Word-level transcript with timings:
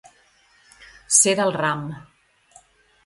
Ser 1.17 1.35
del 1.41 1.53
ram. 1.59 1.85